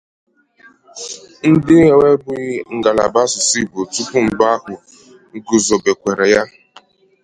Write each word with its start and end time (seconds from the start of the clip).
Ndị 1.51 1.75
enwebụghị 1.89 2.55
ngalaba 2.77 3.19
asụsụ 3.25 3.55
Igbo 3.63 3.81
tupu 3.93 4.17
mgbe 4.25 4.45
ahụ 4.55 4.73
gùzòbèkwàzịrị 5.45 6.27
ya 6.33 6.43